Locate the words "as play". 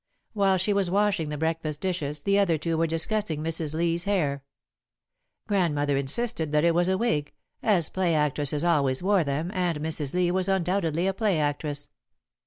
7.61-8.15